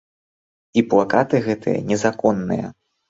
[0.81, 2.65] І плакаты гэтыя незаконныя.